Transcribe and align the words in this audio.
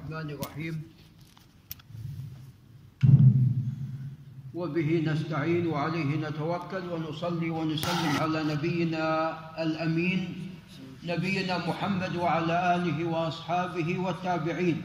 الرحمن 0.00 0.30
الرحيم. 0.30 0.82
وبه 4.54 5.02
نستعين 5.06 5.66
وعليه 5.66 6.16
نتوكل 6.16 6.84
ونصلي 6.88 7.50
ونسلم 7.50 8.12
على 8.20 8.44
نبينا 8.44 9.04
الأمين 9.62 10.20
نبينا 11.04 11.68
محمد 11.68 12.16
وعلى 12.16 12.56
آله 12.76 12.98
وأصحابه 13.04 13.98
والتابعين. 13.98 14.82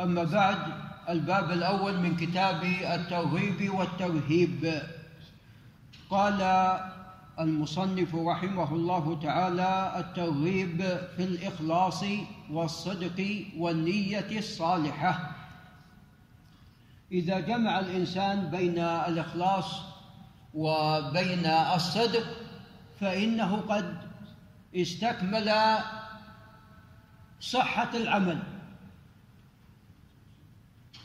أما 0.00 0.24
بعد 0.24 0.60
الباب 1.08 1.50
الأول 1.50 2.00
من 2.00 2.16
كتاب 2.16 2.60
الترغيب 2.64 3.74
والترهيب 3.74 4.82
قال 6.10 6.40
المصنف 7.40 8.14
رحمه 8.14 8.74
الله 8.74 9.20
تعالى 9.22 9.94
الترغيب 9.96 10.82
في 11.16 11.24
الإخلاص 11.24 12.04
والصدق 12.50 13.44
والنية 13.58 14.38
الصالحة. 14.38 15.36
إذا 17.12 17.40
جمع 17.40 17.78
الإنسان 17.78 18.50
بين 18.50 18.78
الإخلاص 18.78 19.80
وبين 20.54 21.46
الصدق 21.46 22.26
فإنه 23.00 23.56
قد 23.56 23.98
استكمل 24.76 25.52
صحة 27.40 27.96
العمل. 27.96 28.42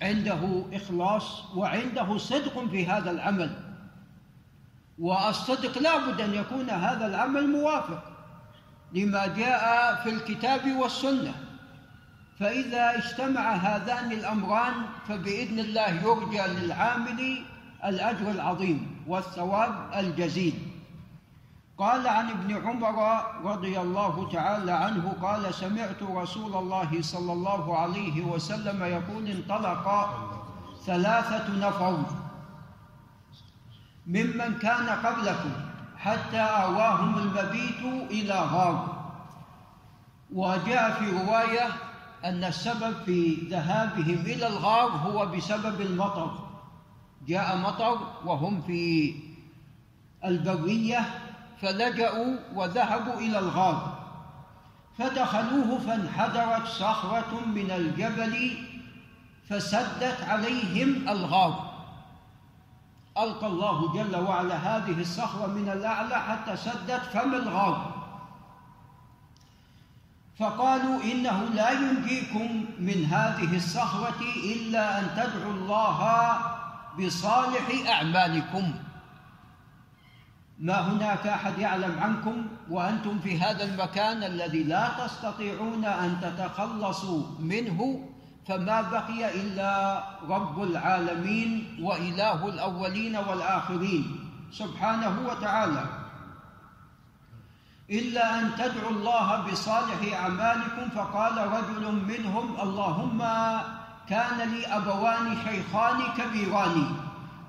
عنده 0.02 0.65
إخلاص 0.73 1.55
وعنده 1.55 2.17
صدق 2.17 2.65
في 2.65 2.88
هذا 2.88 3.12
العمل. 3.12 3.65
والصدق 4.99 5.77
لا 5.77 5.98
بد 5.98 6.22
أن 6.22 6.34
يكون 6.34 6.70
هذا 6.70 7.08
العمل 7.08 7.49
موافق 7.49 8.04
لما 8.94 9.27
جاء 9.27 9.95
في 10.04 10.09
الكتاب 10.09 10.76
والسنة. 10.76 11.34
فإذا 12.40 12.98
اجتمع 12.98 13.52
هذان 13.52 14.12
الأمران 14.12 14.73
فبإذن 15.08 15.59
الله 15.59 15.90
يرجى 15.90 16.41
للعامل 16.41 17.38
الأجر 17.85 18.32
العظيم 18.32 19.04
والثواب 19.07 19.91
الجزيل. 19.96 20.54
قال 21.77 22.07
عن 22.07 22.29
ابن 22.29 22.68
عمر 22.68 23.21
رضي 23.43 23.79
الله 23.79 24.29
تعالى 24.34 24.71
عنه 24.71 25.13
قال 25.21 25.54
سمعت 25.54 26.04
رسول 26.04 26.55
الله 26.55 27.01
صلى 27.01 27.34
الله 27.34 27.77
عليه 27.77 28.21
وسلم 28.21 28.84
يقول 28.84 29.27
انطلق 29.27 30.10
ثلاثة 30.85 31.68
نفر. 31.68 32.24
ممن 34.07 34.57
كان 34.61 34.89
قبلكم 34.89 35.51
حتى 35.98 36.37
آواهم 36.37 37.17
المبيت 37.17 38.09
إلى 38.11 38.34
غار 38.34 39.05
وجاء 40.34 40.91
في 40.91 41.09
رواية 41.11 41.67
أن 42.26 42.43
السبب 42.43 42.93
في 43.05 43.48
ذهابهم 43.49 44.20
إلى 44.26 44.48
الغار 44.48 44.89
هو 44.89 45.26
بسبب 45.26 45.81
المطر. 45.81 46.31
جاء 47.27 47.57
مطر 47.57 47.98
وهم 48.26 48.61
في 48.61 49.15
البرية 50.26 51.05
فلجأوا 51.61 52.35
وذهبوا 52.53 53.13
إلى 53.13 53.39
الغار 53.39 54.05
فدخلوه 54.98 55.79
فانحدرت 55.79 56.67
صخرة 56.67 57.45
من 57.45 57.71
الجبل 57.71 58.57
فسدت 59.49 60.23
عليهم 60.23 61.09
الغار 61.09 61.74
ألقى 63.18 63.48
الله 63.48 63.94
جل 63.94 64.16
وعلا 64.16 64.56
هذه 64.56 65.02
الصخرة 65.02 65.47
من 65.47 65.69
الأعلى 65.69 66.16
حتى 66.16 66.56
سدت 66.56 67.02
فم 67.13 67.34
الغار 67.34 68.06
فقالوا 70.40 71.03
إنه 71.03 71.44
لا 71.44 71.72
ينجيكم 71.72 72.66
من 72.80 73.06
هذه 73.06 73.56
الصخرة 73.56 74.22
إلا 74.44 75.00
أن 75.00 75.09
تدعوا 75.16 75.53
الله 75.53 76.00
بصالح 77.00 77.90
أعمالكم. 77.90 78.74
ما 80.59 80.79
هناك 80.81 81.28
أحد 81.28 81.59
يعلم 81.59 82.00
عنكم 82.00 82.47
وأنتم 82.69 83.19
في 83.19 83.39
هذا 83.39 83.63
المكان 83.63 84.23
الذي 84.23 84.63
لا 84.63 84.89
تستطيعون 85.06 85.85
أن 85.85 86.18
تتخلصوا 86.22 87.23
منه؟ 87.39 88.09
فما 88.47 88.81
بقي 88.81 89.41
إلا 89.41 90.03
رب 90.29 90.63
العالمين 90.63 91.78
وإله 91.81 92.47
الأولين 92.47 93.16
والآخرين 93.16 94.19
سبحانه 94.51 95.29
وتعالى. 95.29 95.85
إلا 97.89 98.39
أن 98.39 98.56
تدعوا 98.57 98.89
الله 98.89 99.51
بصالح 99.51 100.13
أعمالكم 100.13 100.89
فقال 100.95 101.38
رجل 101.38 101.91
منهم 101.91 102.61
اللهم 102.61 103.19
كان 104.09 104.50
لي 104.50 104.67
أبوان 104.67 105.38
شيخان 105.45 106.00
كبيران 106.17 106.88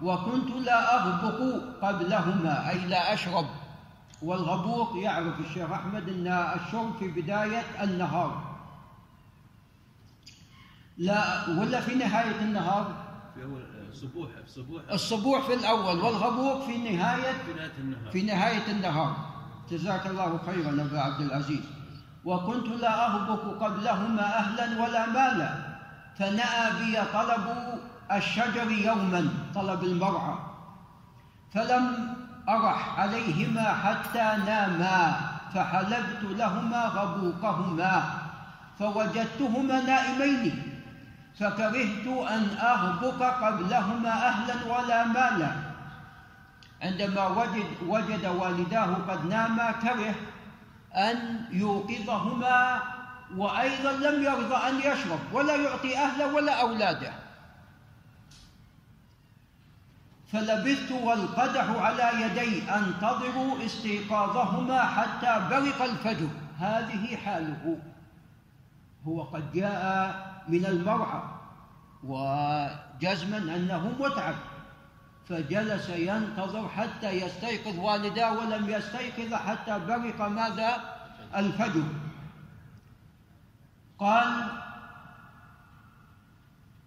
وكنت 0.02 0.50
لا 0.50 0.94
أغبق 0.96 1.40
قبلهما 1.82 2.70
أي 2.70 2.78
لا 2.78 3.12
أشرب. 3.12 3.46
والغبوق 4.22 4.96
يعرف 4.96 5.40
الشيخ 5.40 5.70
أحمد 5.70 6.08
إن 6.08 6.26
الشرب 6.26 6.96
في 6.98 7.08
بداية 7.08 7.64
النهار. 7.82 8.45
لا 10.98 11.48
ولا 11.48 11.80
في 11.80 11.94
نهاية 11.94 12.40
النهار؟ 12.40 12.92
في 13.34 13.44
أول 13.44 13.62
صبوح 13.92 14.28
صبوح. 14.46 14.82
الصبوح 14.92 15.46
في 15.46 15.54
الأول 15.54 16.00
والغبوق 16.00 16.66
في 16.66 16.78
نهاية 16.78 17.32
في 17.32 17.52
نهاية 17.52 17.72
النهار. 17.78 18.12
في 18.12 18.22
نهاية 18.22 18.70
النهار. 18.70 19.16
جزاك 19.70 20.06
الله 20.06 20.38
خيرا 20.46 20.70
أبا 20.70 21.00
عبد 21.00 21.20
العزيز. 21.20 21.60
وكنت 22.24 22.66
لا 22.66 23.06
أهبط 23.06 23.62
قبلهما 23.62 24.38
أهلا 24.38 24.82
ولا 24.82 25.06
مالا. 25.06 25.54
فنأى 26.18 26.72
بي 26.78 26.98
طلب 27.12 27.78
الشجر 28.12 28.70
يوما 28.70 29.28
طلب 29.54 29.84
المرعى. 29.84 30.38
فلم 31.54 32.14
أرح 32.48 32.98
عليهما 32.98 33.72
حتى 33.74 34.42
ناما 34.46 35.20
فحلبت 35.54 36.22
لهما 36.22 36.86
غبوقهما. 36.86 38.04
فوجدتهما 38.78 39.80
نائمين. 39.80 40.75
فكرهت 41.40 42.06
أن 42.06 42.56
أهبط 42.58 43.22
قبلهما 43.22 44.28
أهلا 44.28 44.54
ولا 44.64 45.06
مالا. 45.06 45.52
عندما 46.82 47.26
وجد, 47.26 47.66
وجد 47.86 48.26
والداه 48.26 48.94
قد 49.08 49.26
ناما 49.26 49.72
كره 49.72 50.14
أن 50.94 51.44
يوقظهما 51.50 52.82
وأيضا 53.36 53.92
لم 53.92 54.22
يرضى 54.22 54.54
أن 54.54 54.78
يشرب 54.78 55.18
ولا 55.32 55.56
يعطي 55.56 55.98
أهله 55.98 56.34
ولا 56.34 56.60
أولاده. 56.60 57.12
فلبثت 60.32 60.92
والقدح 60.92 61.68
على 61.68 62.22
يدي 62.22 62.70
أنتظر 62.70 63.64
استيقاظهما 63.64 64.82
حتى 64.82 65.48
برق 65.50 65.82
الفجر. 65.82 66.28
هذه 66.58 67.16
حاله. 67.16 67.78
هو 69.04 69.22
قد 69.22 69.52
جاء 69.52 70.42
من 70.48 70.66
المرعى 70.66 71.22
وجزما 72.04 73.36
أنه 73.36 73.92
متعب 74.00 74.34
فجلس 75.28 75.88
ينتظر 75.88 76.68
حتى 76.68 77.10
يستيقظ 77.10 77.78
والداه 77.78 78.38
ولم 78.38 78.70
يستيقظ 78.70 79.34
حتى 79.34 79.78
برق 79.78 80.28
ماذا؟ 80.28 80.96
الفجر. 81.36 81.82
قال 83.98 84.48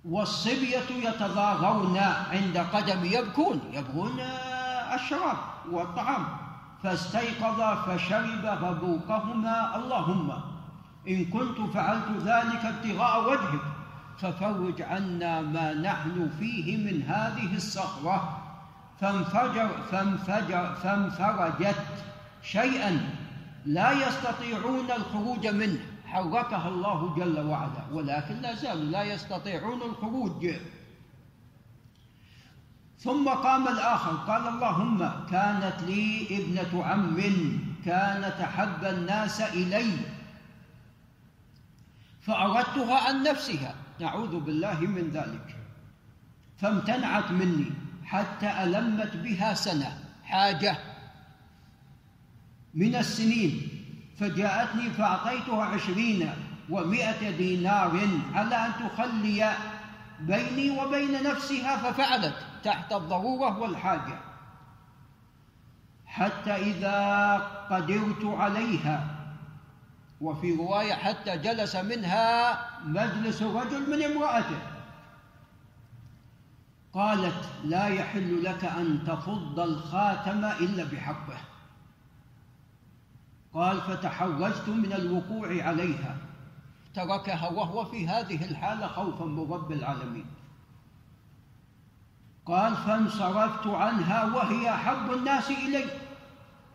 والصبية 0.06 0.90
يتضاغون 0.90 1.98
عند 2.32 2.58
قدم 2.58 3.06
يبكون 3.06 3.62
يبكون 3.74 4.20
الشراب 4.94 5.38
والطعام 5.72 6.26
فاستيقظ 6.84 7.62
فشرب 7.62 8.46
غبوقهما 8.46 9.76
اللهم. 9.76 10.59
إن 11.08 11.26
كنت 11.26 11.74
فعلت 11.74 12.12
ذلك 12.24 12.66
ابتغاء 12.66 13.30
وجهك 13.30 13.62
ففرج 14.18 14.82
عنا 14.82 15.42
ما 15.42 15.74
نحن 15.74 16.30
فيه 16.40 16.78
من 16.78 17.02
هذه 17.02 17.56
الصخرة. 17.56 18.46
فانفجر 19.02 19.70
فانفجر 19.92 20.76
فانفرجت 20.76 21.86
شيئا 22.44 23.16
لا 23.66 23.92
يستطيعون 23.92 24.92
الخروج 24.92 25.48
منه. 25.48 25.80
حركها 26.06 26.68
الله 26.68 27.16
جل 27.16 27.40
وعلا 27.40 27.84
ولكن 27.92 28.36
لا 28.42 28.56
زالوا 28.56 28.84
لا 28.84 29.04
يستطيعون 29.04 29.82
الخروج. 29.82 30.48
ثم 33.00 33.30
قام 33.30 33.68
الآخر 33.68 34.12
قال 34.12 34.48
اللهم 34.48 35.12
كانت 35.32 35.76
لي 35.88 36.28
ابنة 36.32 36.84
عم 36.84 37.18
كانت 37.86 38.36
أحب 38.42 38.84
الناس 38.84 39.42
إلي. 39.42 40.19
فأردتها 42.22 43.08
عن 43.08 43.24
نفسها. 43.24 43.76
نعوذ 44.00 44.40
بالله 44.40 44.80
من 44.80 45.10
ذلك. 45.10 45.56
فامتنعت 46.58 47.32
مني 47.32 47.72
حتى 48.06 48.64
ألمت 48.64 49.16
بها 49.16 49.54
سنة 49.54 50.04
حاجة 50.24 50.78
من 52.74 52.96
السنين. 52.96 53.70
فجاءتني 54.20 54.90
فأعطيتها 54.90 55.66
عشرين 55.66 56.34
ومائة 56.70 57.32
دينار 57.38 58.08
على 58.34 58.56
أن 58.56 58.72
تخلي 58.74 59.54
بيني 60.20 60.80
وبين 60.80 61.24
نفسها 61.24 61.78
ففعلت 61.78 62.36
تحت 62.64 62.94
الضرورة 62.94 63.60
والحاجة. 63.60 64.20
حتى 66.06 66.56
إذا 66.56 67.36
قدرت 67.70 68.26
عليها 68.26 69.19
وفي 70.22 70.56
رواية 70.56 70.94
حتى 70.94 71.38
جلس 71.38 71.76
منها 71.76 72.60
مجلس 72.86 73.42
الرجل 73.42 73.90
من 73.90 74.04
امرأته. 74.04 74.60
قالت 76.94 77.50
لا 77.64 77.88
يحل 77.88 78.44
لك 78.44 78.66
أن 78.66 79.04
تفض 79.08 79.60
الخاتم 79.60 80.46
إلا 80.46 80.84
بحقه. 80.84 81.38
قال 83.54 83.82
فتحوجت 83.82 84.70
من 84.70 84.94
الوقوع 84.94 85.48
عليها. 85.48 86.18
تركها 86.94 87.50
وهو 87.50 87.86
في 87.86 88.08
هذه 88.08 88.46
الحالة 88.46 88.88
خوفا 88.88 89.26
من 89.26 89.52
رب 89.52 89.72
العالمين. 89.72 90.26
قال 92.46 92.76
فانصرفت 92.76 93.68
عنها 93.68 94.24
وهي 94.24 94.70
أحب 94.70 95.12
الناس 95.12 95.50
إلي. 95.50 96.09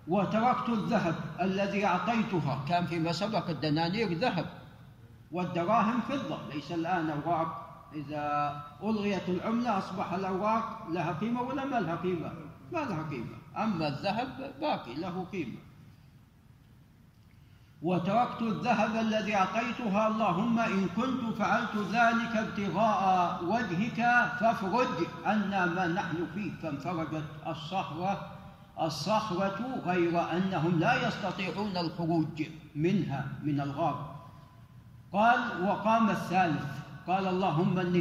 وتركت 0.09 0.69
الذهب 0.69 1.15
الذي 1.41 1.87
أعطيتها. 1.87 2.65
كان 2.69 2.87
فيما 2.87 3.13
سبق 3.13 3.51
الدنانير 3.51 4.13
ذهب. 4.13 4.47
والدراهم 5.33 6.01
فضة. 6.01 6.39
ليس 6.55 6.73
الآن 6.73 7.11
أوراق. 7.11 7.65
إذا 7.95 8.57
ألغيت 8.83 9.29
العملة 9.29 9.79
أصبح 9.79 10.13
الأوراق 10.13 10.89
لها 10.91 11.13
قيمة 11.13 11.43
ولا 11.43 11.65
ما 11.65 11.81
لها 11.81 11.97
قيمة؟ 11.97 12.33
ما 12.73 12.79
لها 12.79 13.11
قيمة. 13.11 13.37
أما 13.57 13.89
الذهب 13.89 14.55
باقي 14.61 14.95
له 14.95 15.27
قيمة. 15.33 15.59
وتركت 17.83 18.43
الذهب 18.43 18.97
الذي 18.97 19.35
أعطيتها. 19.35 20.09
اللهم 20.09 20.59
إن 20.59 20.89
كنت 20.89 21.37
فعلت 21.39 21.77
ذلك 21.77 22.37
ابتغاء 22.37 23.45
وجهك 23.45 23.97
فافرج 24.41 25.07
عنا 25.25 25.67
ما 25.67 25.87
نحن 25.87 26.27
فيه. 26.35 26.53
فانفرجت 26.63 27.25
الصخرة 27.47 28.31
الصخرة 28.81 29.81
غير 29.87 30.33
أنهم 30.33 30.79
لا 30.79 31.09
يستطيعون 31.09 31.77
الخروج 31.77 32.43
منها 32.75 33.29
من 33.43 33.61
الغار 33.61 34.15
قال 35.13 35.65
وقام 35.67 36.11
الثالث 36.11 36.65
قال 37.07 37.27
اللهم 37.27 37.79
إني 37.79 38.01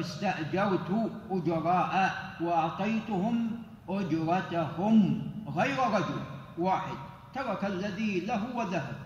استأجرت 0.00 1.10
أجراء 1.30 2.14
وأعطيتهم 2.40 3.62
أجرتهم 3.88 5.22
غير 5.56 5.78
رجل 5.78 6.20
واحد. 6.58 6.96
ترك 7.34 7.64
الذي 7.64 8.20
له 8.20 8.56
وذهب. 8.56 8.96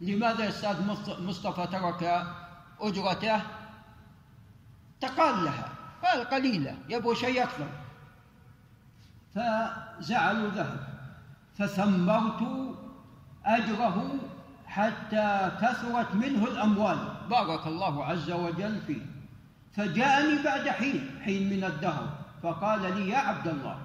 لماذا 0.00 0.48
أستاذ 0.48 0.76
مصطفى 1.20 1.66
ترك 1.66 2.26
أجرته؟ 2.80 3.40
تقال 5.00 5.44
لها 5.44 5.68
قال 6.04 6.24
قليلة 6.24 6.76
يبغى 6.88 7.14
شيء 7.14 7.42
أكثر. 7.42 7.66
فزعلوا 9.34 10.50
ذهب. 10.50 10.80
فثمرت 11.58 12.42
أجره 13.44 14.14
حتى 14.66 15.50
كثرت 15.62 16.14
منه 16.14 16.44
الأموال. 16.44 16.98
بارك 17.30 17.66
الله 17.66 18.04
عز 18.04 18.30
وجل 18.30 18.80
فيه. 18.86 19.06
فجاءني 19.72 20.42
بعد 20.42 20.68
حين 20.68 21.10
حين 21.24 21.50
من 21.50 21.64
الدهر. 21.64 22.08
فقال 22.42 22.98
لي 22.98 23.08
يا 23.08 23.18
عبد 23.18 23.48
الله 23.48 23.78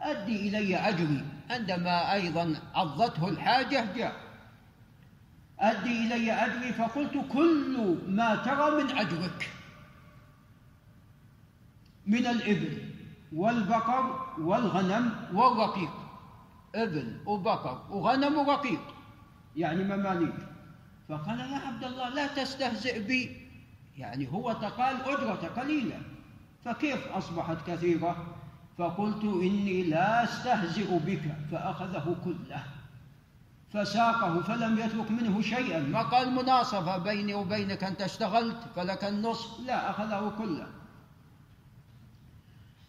أدي 0.00 0.48
إلي 0.48 0.76
أجري. 0.76 1.24
عندما 1.50 2.12
أيضا 2.12 2.54
عضته 2.74 3.28
الحاجة 3.28 3.92
جاء. 3.96 4.12
أدي 5.60 6.06
إلي 6.06 6.32
أجري 6.32 6.72
فقلت 6.72 7.24
كل 7.32 7.98
ما 8.08 8.36
ترى 8.36 8.82
من 8.82 8.90
أجرك 8.90 9.50
من 12.06 12.26
الإبل. 12.26 12.85
والبقر 13.36 14.26
والغنم 14.38 15.14
والرقيق 15.34 15.90
إبل 16.74 17.20
وبقر 17.26 17.80
وغنم 17.90 18.38
ورقيق 18.38 18.80
يعني 19.56 19.84
مماليك 19.84 20.34
فقال 21.08 21.40
يا 21.40 21.58
عبد 21.58 21.84
الله 21.84 22.08
لا 22.08 22.26
تستهزئ 22.26 23.02
بي. 23.02 23.46
يعني 23.96 24.32
هو 24.32 24.52
تقال 24.52 25.02
أجرة 25.02 25.50
قليلة. 25.56 26.00
فكيف 26.64 27.08
أصبحت 27.08 27.56
كثيرة؟ 27.66 28.26
فقلت 28.78 29.24
إني 29.24 29.82
لا 29.82 30.24
أستهزئ 30.24 30.98
بك. 30.98 31.22
فأخذه 31.50 32.16
كله. 32.24 32.62
فساقه 33.72 34.40
فلم 34.42 34.78
يترك 34.78 35.10
منه 35.10 35.42
شيئا. 35.42 35.80
ما 35.80 36.02
قال 36.02 36.32
مناصفة 36.32 36.98
بيني 36.98 37.34
وبينك 37.34 37.84
أنت 37.84 38.02
اشتغلت 38.02 38.58
فلك 38.76 39.04
النصف. 39.04 39.60
لا 39.60 39.90
أخذه 39.90 40.32
كله. 40.38 40.66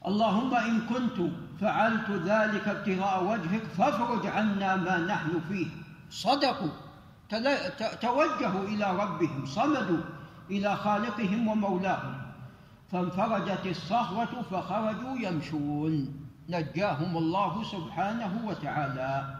اللهم 0.08 0.56
إن 0.56 0.82
كنت 0.82 1.32
فعلت 1.62 2.10
ذلك 2.12 2.68
ابتغاء 2.68 3.24
وجهك 3.24 3.64
فافرج 3.78 4.28
عنا 4.28 4.76
ما 4.76 4.98
نحن 4.98 5.42
فيه. 5.50 5.68
صدقوا. 6.10 6.74
توجهوا 8.02 8.64
إلى 8.64 8.88
ربهم 9.02 9.46
صمدوا 9.46 10.04
إلى 10.52 10.76
خالقهم 10.76 11.48
ومولاهم. 11.48 12.14
فانفرجت 12.92 13.66
الصهوة 13.66 14.34
فخرجوا 14.52 15.16
يمشون. 15.20 15.94
نجاهم 16.50 17.18
الله 17.18 17.64
سبحانه 17.64 18.42
وتعالى. 18.46 19.36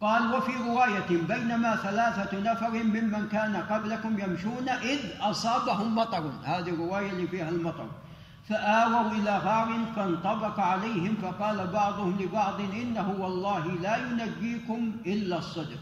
قال 0.00 0.34
وفي 0.34 0.52
رواية 0.68 1.10
بينما 1.28 1.76
ثلاثة 1.76 2.40
نفر 2.40 2.70
ممن 2.70 3.28
كان 3.28 3.56
قبلكم 3.56 4.18
يمشون 4.18 4.68
إذ 4.68 5.00
أصابهم 5.20 5.94
مطر. 5.94 6.30
هذه 6.44 6.70
الرواية 6.70 7.10
اللي 7.10 7.26
فيها 7.26 7.48
المطر. 7.48 7.88
فآووا 8.48 9.10
إلى 9.10 9.38
غار 9.38 9.78
فانطبق 9.96 10.60
عليهم 10.60 11.16
فقال 11.22 11.66
بعضهم 11.66 12.16
لبعض 12.20 12.60
إنه 12.60 13.16
والله 13.18 13.66
لا 13.66 13.96
ينجيكم 13.96 14.92
إلا 15.06 15.38
الصدق. 15.38 15.78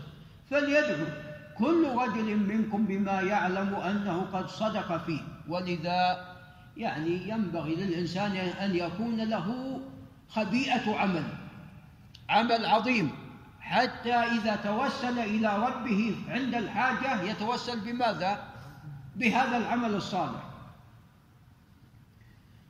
فليدعو 0.50 1.06
كل 1.58 1.88
رجل 1.96 2.36
منكم 2.36 2.84
بما 2.84 3.20
يعلم 3.20 3.74
أنه 3.74 4.26
قد 4.32 4.48
صدق 4.48 5.04
فيه. 5.04 5.20
ولذا 5.48 6.26
يعني 6.76 7.28
ينبغي 7.28 7.74
للإنسان 7.74 8.36
أن 8.36 8.76
يكون 8.76 9.16
له 9.16 9.80
خبيئة 10.28 10.98
عمل 10.98 11.24
عمل 12.28 12.66
عظيم 12.66 13.10
حتى 13.60 14.14
إذا 14.14 14.56
توسل 14.56 15.18
إلى 15.18 15.66
ربه 15.66 16.16
عند 16.28 16.54
الحاجة 16.54 17.22
يتوسل 17.22 17.80
بماذا؟ 17.80 18.44
بهذا 19.16 19.56
العمل 19.56 19.94
الصالح. 19.94 20.51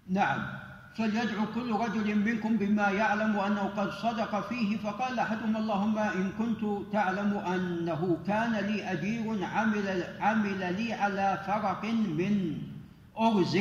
نعم. 0.08 0.62
فليدعو 0.94 1.46
كل 1.54 1.72
رجل 1.72 2.16
منكم 2.18 2.56
بما 2.56 2.90
يعلم 2.90 3.36
انه 3.36 3.62
قد 3.76 3.90
صدق 3.90 4.48
فيه 4.48 4.76
فقال 4.76 5.18
احدهم 5.18 5.56
اللهم 5.56 5.98
إن 5.98 6.32
كنت 6.38 6.92
تعلم 6.92 7.36
أنه 7.36 8.18
كان 8.26 8.52
لي 8.52 8.92
أجير 8.92 9.44
عمل 9.44 10.04
عمل 10.20 10.74
لي 10.76 10.92
على 10.92 11.42
فرق 11.46 11.84
من 11.84 12.58
أرز. 13.18 13.56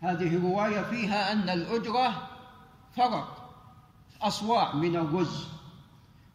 هذه 0.00 0.42
روايه 0.42 0.82
فيها 0.82 1.32
أن 1.32 1.48
الأجرة 1.48 2.28
فرق 2.96 3.50
اصواع 4.22 4.74
من 4.74 4.96
الرز. 4.96 5.48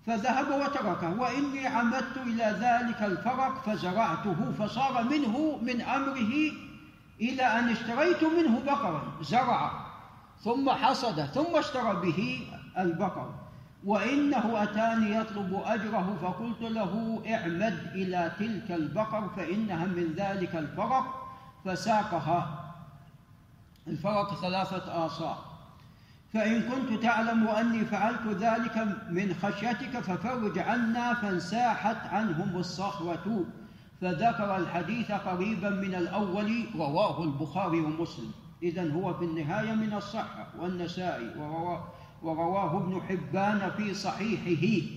فذهب 0.05 0.47
وتركه 0.47 1.19
وإني 1.19 1.67
عمدت 1.67 2.17
إلى 2.17 2.43
ذلك 2.43 3.03
الفرق 3.03 3.61
فزرعته 3.65 4.51
فصار 4.59 5.03
منه 5.03 5.59
من 5.61 5.81
أمره 5.81 6.51
إلى 7.21 7.43
أن 7.43 7.69
اشتريت 7.69 8.23
منه 8.23 8.59
بقرا 8.65 9.01
زرع 9.21 9.71
ثم 10.43 10.69
حصد 10.69 11.21
ثم 11.21 11.55
اشترى 11.55 11.95
به 11.95 12.47
البقر. 12.77 13.33
وإنه 13.85 14.63
أتاني 14.63 15.15
يطلب 15.15 15.61
أجره 15.65 16.17
فقلت 16.21 16.61
له 16.61 17.21
اعمد 17.27 17.77
إلى 17.93 18.31
تلك 18.39 18.71
البقر 18.71 19.29
فإنها 19.35 19.85
من 19.85 20.13
ذلك 20.17 20.55
الفرق 20.55 21.29
فساقها. 21.65 22.73
الفرق 23.87 24.41
ثلاثة 24.41 25.05
آصاع. 25.05 25.35
فإن 26.33 26.61
كنت 26.61 27.03
تعلم 27.03 27.47
أني 27.47 27.85
فعلت 27.85 28.27
ذلك 28.27 28.77
من 29.09 29.35
خشيتك 29.43 29.99
ففرج 29.99 30.59
عنا 30.59 31.13
فانساحت 31.13 32.07
عنهم 32.13 32.57
الصخرة. 32.57 33.45
فذكر 34.01 34.55
الحديث 34.55 35.11
قريبا 35.11 35.69
من 35.69 35.95
الأول 35.95 36.65
رواه 36.75 37.23
البخاري 37.23 37.79
ومسلم. 37.79 38.31
إذا 38.63 38.93
هو 38.93 39.13
في 39.13 39.25
النهاية 39.25 39.71
من 39.71 39.93
الصحة 39.93 40.47
والنسائي 40.59 41.29
ورواه 42.21 42.77
ابن 42.77 43.01
حبان 43.01 43.71
في 43.77 43.93
صحيحه. 43.93 44.87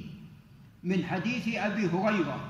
من 0.83 1.05
حديث 1.05 1.57
أبي 1.57 1.87
هريرة 1.87 2.41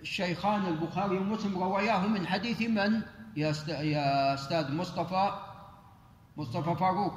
الشيخان 0.00 0.66
البخاري 0.66 1.18
ومسلم 1.18 1.58
رواياه 1.58 2.06
من 2.06 2.26
حديث 2.26 2.62
من؟ 2.62 3.02
يا 3.36 3.52
يا 3.68 4.34
أستاذ 4.34 4.74
مصطفى 4.74 5.32
مصطفى 6.36 6.74
فاروق. 6.74 7.14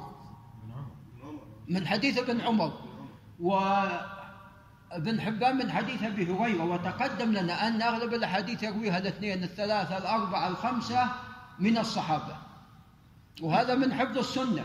من 1.68 1.86
حديث 1.86 2.18
ابن 2.18 2.40
عمر. 2.40 2.72
و 3.40 3.58
ابن 4.92 5.20
حبان 5.20 5.56
من 5.56 5.70
حديث 5.70 6.02
أبي 6.02 6.32
هريرة 6.32 6.64
وتقدم 6.64 7.32
لنا 7.32 7.68
أن 7.68 7.82
أغلب 7.82 8.14
الأحاديث 8.14 8.62
يرويها 8.62 8.98
الاثنين 8.98 9.42
الثلاثة 9.42 9.98
الأربعة 9.98 10.48
الخمسة 10.48 11.10
من 11.58 11.78
الصحابة. 11.78 12.36
وهذا 13.42 13.74
من 13.74 13.94
حفظ 13.94 14.18
السنة. 14.18 14.64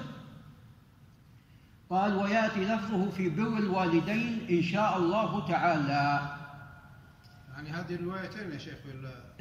قال 1.90 2.16
ويأتي 2.16 2.66
لفظه 2.66 3.10
في 3.10 3.30
بر 3.30 3.58
الوالدين 3.58 4.48
إن 4.50 4.64
شاء 4.64 4.98
الله 4.98 5.48
تعالى. 5.48 6.38
يعني 7.54 7.70
هذه 7.70 7.96
الروايتين 7.96 8.52
يا 8.52 8.58
شيخ 8.58 8.78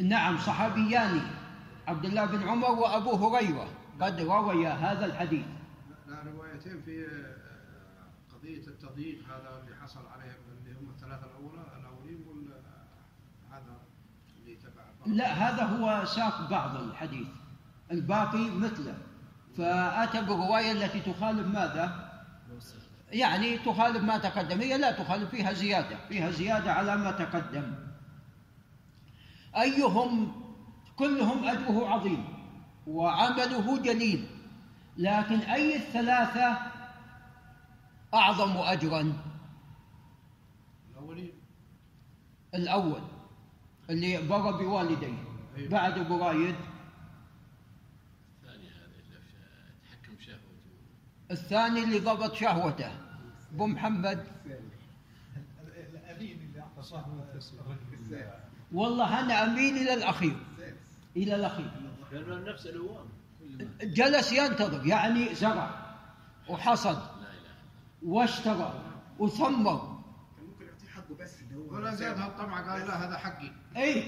نعم 0.00 0.38
صحابيان 0.38 1.20
عبد 1.88 2.04
الله 2.04 2.24
بن 2.24 2.48
عمر 2.48 2.70
وأبو 2.70 3.10
هريرة. 3.10 3.68
قد 4.00 4.20
رويا 4.20 4.70
هذا 4.70 5.06
الحديث. 5.06 5.46
لا 6.06 6.22
روايتين 6.22 6.82
في 6.82 7.06
قضية 8.34 8.66
التضييق 8.66 9.18
هذا 9.28 9.62
اللي 9.62 9.76
حصل 9.82 10.00
عليه 10.14 10.30
الثلاثة 11.06 11.26
الأولى 11.26 11.62
الأولين 11.80 12.24
ولا 12.28 12.56
هذا 13.50 13.76
اللي 14.36 14.56
تبع 14.56 14.82
لا 15.06 15.32
هذا 15.32 15.64
هو 15.64 16.04
ساق 16.04 16.50
بعض 16.50 16.76
الحديث. 16.76 17.26
الباقي 17.90 18.50
مثله. 18.50 18.98
فأتى 19.56 20.20
بالرواية 20.20 20.72
التي 20.72 21.00
تخالف 21.00 21.46
ماذا؟ 21.46 22.12
يعني 23.12 23.58
تخالف 23.58 24.02
ما 24.02 24.18
تقدم. 24.18 24.60
هي 24.60 24.78
لا 24.78 24.92
تخالف 24.92 25.30
فيها 25.30 25.52
زيادة. 25.52 26.08
فيها 26.08 26.30
زيادة 26.30 26.72
على 26.72 26.96
ما 26.96 27.10
تقدم. 27.10 27.74
أيهم 29.56 30.32
كلهم 30.96 31.44
أجره 31.44 31.88
عظيم 31.88 32.24
وعمله 32.86 33.82
جليل 33.82 34.28
لكن 34.96 35.38
أي 35.38 35.76
الثلاثة 35.76 36.58
أعظم 38.14 38.56
أجرا 38.56 39.12
الأولين 40.90 41.32
الأول 42.56 43.02
اللي 43.90 44.28
بر 44.28 44.50
بوالديه 44.50 45.24
أيوة. 45.56 45.70
بعد 45.70 45.98
برايد 45.98 46.54
الثاني 48.42 48.68
هذا 48.68 48.86
اللي 48.86 49.18
تحكم 49.84 50.16
شهوته. 50.20 50.40
الثاني 51.30 51.84
اللي 51.84 51.98
ضبط 51.98 52.34
شهوته. 52.34 52.92
أبو 53.54 53.66
محمد. 53.66 54.26
الأمين 55.94 56.40
اللي 56.40 56.64
الثاني 57.34 58.30
والله 58.72 59.20
أنا 59.20 59.44
اميل 59.44 59.76
إلى 59.76 59.94
الأخير. 59.94 60.36
إلى 61.16 61.36
الأخير. 61.36 61.70
لأنه 62.12 62.50
نفس 62.52 62.66
الأوان 62.66 63.06
جلس 63.82 64.32
ينتظر 64.32 64.86
يعني 64.86 65.34
زرع 65.34 65.86
وحصد 66.48 66.96
لا 66.96 67.30
إله 67.30 67.54
واشترى 68.02 68.82
وثمر 69.18 70.02
كان 70.36 70.46
ممكن 70.46 70.64
يعطيه 70.66 70.88
حقه 70.88 71.04
بس 71.04 71.10
اللي 71.10 71.14
هو 71.14 71.15
ولا 71.70 71.94
زاد 71.94 72.18
هالطمع 72.18 72.70
قال 72.70 72.86
لا 72.86 73.06
هذا 73.06 73.18
حقي. 73.18 73.50
اي 73.76 74.04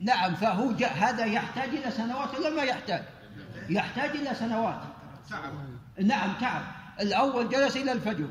نعم 0.00 0.34
فهو 0.34 0.72
جاء 0.72 0.92
هذا 0.92 1.24
يحتاج 1.24 1.68
إلى 1.68 1.90
سنوات 1.90 2.34
ولا 2.34 2.50
ما 2.50 2.62
يحتاج؟ 2.62 3.02
يحتاج 3.68 4.10
إلى 4.10 4.34
سنوات. 4.34 4.80
تعب. 5.30 5.52
نعم 6.04 6.32
تعب. 6.40 6.62
الأول 7.00 7.48
جلس 7.48 7.76
إلى 7.76 7.92
الفجر. 7.92 8.28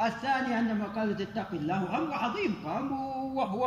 الثاني 0.00 0.54
عندما 0.54 0.84
قالت 0.84 1.20
اتق 1.20 1.50
الله 1.52 1.98
أمر 1.98 2.14
عظيم 2.14 2.56
قام 2.64 2.92
وهو 3.36 3.64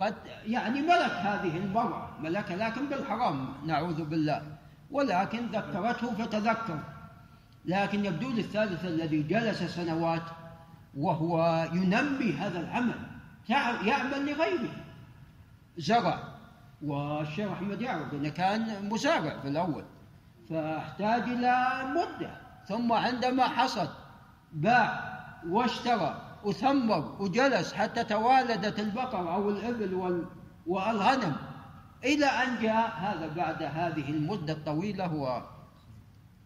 قد 0.00 0.14
يعني 0.46 0.82
ملك 0.82 1.12
هذه 1.12 1.56
المرأة 1.56 2.10
ملك 2.20 2.50
لكن 2.50 2.86
بالحرام 2.86 3.54
نعوذ 3.66 4.04
بالله. 4.04 4.42
ولكن 4.90 5.46
ذكرته 5.46 6.14
فتذكر. 6.14 6.78
لكن 7.64 8.04
يبدو 8.04 8.30
لي 8.30 8.40
الثالث 8.40 8.84
الذي 8.84 9.22
جلس 9.22 9.62
سنوات 9.62 10.22
وهو 10.96 11.66
ينمي 11.72 12.32
هذا 12.32 12.60
العمل. 12.60 13.11
يعمل 13.48 14.26
لغيره. 14.32 14.84
زرع. 15.78 16.18
والشيخ 16.82 17.50
أحمد 17.50 17.80
يعرف 17.82 18.14
أنه 18.14 18.28
كان 18.28 18.88
مزارع 18.88 19.40
في 19.40 19.48
الأول. 19.48 19.84
فاحتاج 20.50 21.22
إلى 21.22 21.82
مدة. 21.94 22.40
ثم 22.68 22.92
عندما 22.92 23.48
حصد 23.48 23.90
باع 24.52 25.12
واشترى 25.48 26.22
وثمر 26.44 27.16
وجلس 27.20 27.72
حتى 27.72 28.04
توالدت 28.04 28.80
البقر 28.80 29.34
أو 29.34 29.50
الإبل 29.50 29.94
وال- 29.94 30.26
والغنم 30.66 31.36
إلى 32.04 32.26
أن 32.26 32.62
جاء 32.62 32.90
هذا 32.96 33.28
بعد 33.36 33.62
هذه 33.62 34.10
المدة 34.10 34.52
الطويلة 34.52 35.06
هو. 35.06 35.42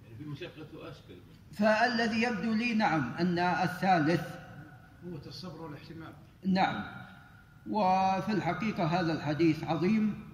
يعني 0.02 0.32
أشكل 0.32 1.16
فالذي 1.52 2.22
يبدو 2.22 2.52
لي 2.52 2.74
نعم 2.74 3.14
أن 3.20 3.38
الثالث 3.38 4.28
قوة 5.04 5.22
الصبر 5.26 5.62
والاحتمال. 5.62 6.12
نعم. 6.44 6.84
وفي 7.70 8.32
الحقيقة 8.32 8.84
هذا 8.84 9.12
الحديث 9.12 9.64
عظيم. 9.64 10.26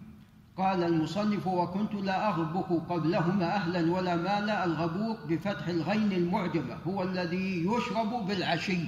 قال 0.56 0.82
المصنف 0.82 1.47
وكنت 1.47 1.94
لا 1.94 2.28
أغبك 2.28 2.90
قبلهما 2.92 3.54
أهلا 3.54 3.92
ولا 3.92 4.16
مالا 4.16 4.64
الغبوق 4.64 5.26
بفتح 5.26 5.66
الغين 5.68 6.12
المعجمة 6.12 6.75
هو 6.87 7.02
الذي 7.02 7.66
يشرب 7.66 8.26
بالعشي. 8.26 8.78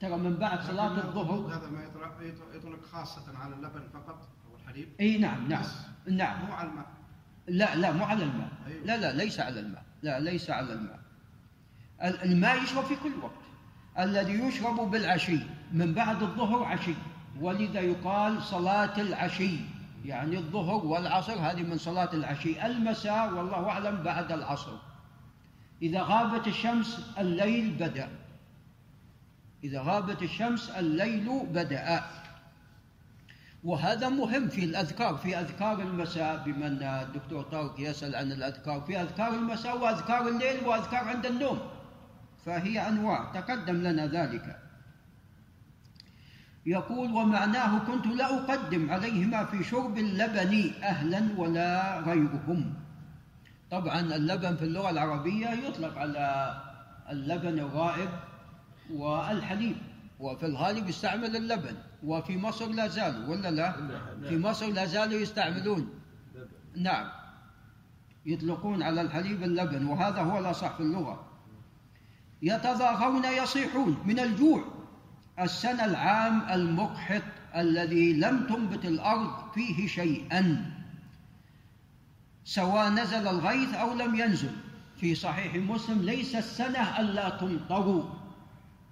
ترى 0.00 0.16
من 0.16 0.36
بعد 0.36 0.60
صلاة 0.60 0.96
الظهر 1.04 1.54
هذا 1.54 1.70
ما 1.70 1.82
يطلق, 2.54 2.84
خاصة 2.92 3.38
على 3.38 3.54
اللبن 3.54 3.82
فقط 3.94 4.28
أو 4.50 4.56
الحليب. 4.56 4.88
إي 5.00 5.18
نعم 5.18 5.48
نعم 5.48 5.64
نعم. 6.10 6.46
مو 6.46 6.52
على 6.52 6.68
الماء. 6.68 6.86
لا 7.48 7.76
لا 7.76 7.92
مو 7.92 8.04
على 8.04 8.24
الماء. 8.24 8.48
أيوة. 8.66 8.84
لا 8.86 8.96
لا 8.96 9.12
ليس 9.12 9.40
على 9.40 9.60
الماء. 9.60 9.82
لا 10.02 10.20
ليس 10.20 10.50
على 10.50 10.72
الماء. 10.72 11.00
ال- 12.04 12.22
الماء 12.22 12.62
يشرب 12.62 12.84
في 12.84 12.96
كل 12.96 13.12
وقت. 13.22 13.45
الذي 13.98 14.32
يشرب 14.32 14.90
بالعشي 14.90 15.38
من 15.72 15.94
بعد 15.94 16.22
الظهر 16.22 16.64
عشي. 16.64 16.94
ولذا 17.40 17.80
يقال 17.80 18.42
صلاة 18.42 19.00
العشي. 19.00 19.56
يعني 20.04 20.38
الظهر 20.38 20.86
والعصر 20.86 21.32
هذه 21.32 21.62
من 21.62 21.78
صلاة 21.78 22.12
العشي. 22.12 22.66
المساء 22.66 23.34
والله 23.34 23.68
أعلم 23.68 24.02
بعد 24.02 24.32
العصر. 24.32 24.72
إذا 25.82 26.02
غابت 26.02 26.46
الشمس 26.46 27.00
الليل 27.18 27.70
بدأ. 27.70 28.08
إذا 29.64 29.82
غابت 29.82 30.22
الشمس 30.22 30.70
الليل 30.70 31.46
بدأ. 31.52 32.04
وهذا 33.64 34.08
مهم 34.08 34.48
في 34.48 34.64
الأذكار 34.64 35.16
في 35.16 35.40
أذكار 35.40 35.80
المساء 35.80 36.42
بما 36.46 36.66
أن 36.66 36.82
الدكتور 36.82 37.42
طارق 37.42 37.74
يسأل 37.78 38.14
عن 38.16 38.32
الأذكار. 38.32 38.80
في 38.80 39.00
أذكار 39.00 39.34
المساء 39.34 39.78
وأذكار 39.78 40.28
الليل 40.28 40.64
وأذكار 40.66 41.04
عند 41.04 41.26
النوم. 41.26 41.58
فهي 42.46 42.88
أنواع 42.88 43.32
تقدم 43.32 43.74
لنا 43.74 44.06
ذلك. 44.06 44.62
يقول 46.66 47.12
ومعناه 47.12 47.78
كنت 47.78 48.06
لا 48.06 48.34
أقدم 48.34 48.90
عليهما 48.90 49.44
في 49.44 49.64
شرب 49.64 49.98
اللبن 49.98 50.70
أهلا 50.82 51.28
ولا 51.36 51.98
غيرهم. 52.00 52.74
طبعا 53.70 54.00
اللبن 54.00 54.56
في 54.56 54.64
اللغة 54.64 54.90
العربية 54.90 55.48
يطلق 55.48 55.98
على 55.98 56.56
اللبن 57.10 57.58
الرائب 57.58 58.08
والحليب 58.90 59.76
وفي 60.20 60.46
الغالب 60.46 60.88
يستعمل 60.88 61.36
اللبن 61.36 61.76
وفي 62.04 62.36
مصر 62.36 62.66
لا 62.66 62.88
زالوا 62.88 63.28
ولا 63.28 63.50
لا؟ 63.50 63.72
في 64.28 64.38
مصر 64.38 64.66
لا 64.66 64.84
زالوا 64.84 65.20
يستعملون. 65.20 65.88
نعم. 66.76 67.10
يطلقون 68.26 68.82
على 68.82 69.00
الحليب 69.00 69.42
اللبن 69.42 69.86
وهذا 69.86 70.20
هو 70.22 70.38
الأصح 70.38 70.76
في 70.76 70.80
اللغة. 70.80 71.25
يتظاهرون 72.42 73.24
يصيحون 73.24 73.96
من 74.04 74.18
الجوع. 74.18 74.64
السنة 75.40 75.84
العام 75.84 76.50
المقحط 76.50 77.22
الذي 77.56 78.12
لم 78.12 78.46
تنبت 78.46 78.84
الأرض 78.84 79.52
فيه 79.54 79.86
شيئا 79.86 80.72
سواء 82.44 82.88
نزل 82.88 83.28
الغيث 83.28 83.74
أو 83.74 83.94
لم 83.94 84.14
ينزل. 84.14 84.50
في 85.00 85.14
صحيح 85.14 85.54
مسلم 85.54 86.02
ليس 86.02 86.36
السنة 86.36 87.00
ألا 87.00 87.28
تمطروا 87.28 88.04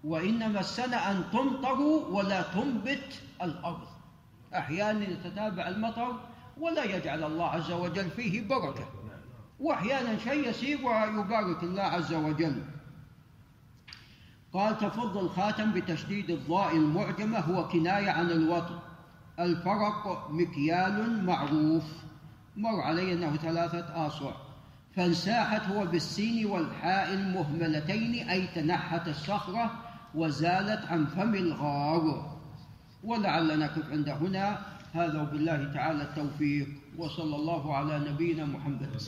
وإنما 0.05 0.61
السنة 0.61 0.97
أن 0.97 1.25
تمطروا 1.33 2.07
ولا 2.07 2.43
تنبت 2.43 3.21
الأرض. 3.43 3.87
أحيانا 4.55 5.09
يتتابع 5.09 5.69
المطر 5.69 6.21
ولا 6.61 6.85
يجعل 6.85 7.25
الله 7.25 7.49
عز 7.49 7.71
وجل 7.71 8.11
فيه 8.11 8.49
بركة. 8.49 8.89
وأحيانا 9.61 10.19
شيء 10.19 10.49
يسير 10.49 10.87
ويبارك 10.87 11.63
الله 11.63 11.83
عز 11.83 12.15
وجل. 12.15 12.63
قال 14.55 14.79
تفض 14.79 15.17
الخاتم 15.17 15.73
بتشديد 15.73 16.31
الضاء 16.31 16.77
المعجمة 16.77 17.39
هو 17.39 17.69
كناية 17.69 18.11
عن 18.11 18.31
الوطن 18.31 18.79
الفرق 19.41 20.31
مكيال 20.31 21.25
معروف. 21.25 21.85
مر 22.57 22.81
علي 22.81 23.13
أنه 23.13 23.37
ثلاثة 23.37 24.07
آصع. 24.07 24.33
فانساحت 24.97 25.69
هو 25.69 25.87
بالسين 25.87 26.47
والحاء 26.47 27.15
المهملتين 27.15 28.29
أي 28.29 28.47
تنحت 28.47 29.09
الصخرة 29.09 29.71
وزالت 30.15 30.87
عن 30.87 31.07
فم 31.07 31.35
الغار. 31.35 32.37
ولعل 33.05 33.59
نقف 33.59 33.91
عند 33.91 34.09
هنا. 34.09 34.59
هذا 34.93 35.23
وبالله 35.23 35.73
تعالى 35.73 36.03
التوفيق. 36.03 36.69
وصلى 36.99 37.37
الله 37.37 37.77
على 37.77 37.99
نبينا 38.11 38.45
محمد. 38.45 39.01